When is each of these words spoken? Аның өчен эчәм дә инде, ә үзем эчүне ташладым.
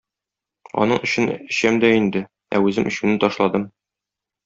Аның 0.85 1.01
өчен 1.09 1.29
эчәм 1.35 1.79
дә 1.85 1.93
инде, 1.99 2.25
ә 2.59 2.65
үзем 2.69 2.91
эчүне 2.93 3.23
ташладым. 3.27 3.73